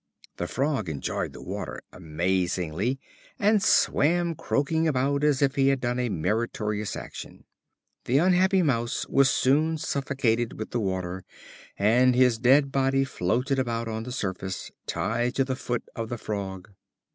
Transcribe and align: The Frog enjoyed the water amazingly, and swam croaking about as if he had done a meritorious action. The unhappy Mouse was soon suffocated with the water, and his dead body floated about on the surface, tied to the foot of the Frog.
The 0.37 0.47
Frog 0.47 0.89
enjoyed 0.89 1.31
the 1.31 1.43
water 1.43 1.79
amazingly, 1.93 2.99
and 3.37 3.61
swam 3.61 4.33
croaking 4.33 4.87
about 4.87 5.23
as 5.23 5.43
if 5.43 5.53
he 5.53 5.67
had 5.67 5.79
done 5.79 5.99
a 5.99 6.09
meritorious 6.09 6.95
action. 6.95 7.43
The 8.05 8.17
unhappy 8.17 8.63
Mouse 8.63 9.05
was 9.07 9.29
soon 9.29 9.77
suffocated 9.77 10.57
with 10.57 10.71
the 10.71 10.79
water, 10.79 11.23
and 11.77 12.15
his 12.15 12.39
dead 12.39 12.71
body 12.71 13.03
floated 13.03 13.59
about 13.59 13.87
on 13.87 14.01
the 14.01 14.11
surface, 14.11 14.71
tied 14.87 15.35
to 15.35 15.43
the 15.45 15.55
foot 15.55 15.83
of 15.95 16.09
the 16.09 16.17
Frog. 16.17 16.71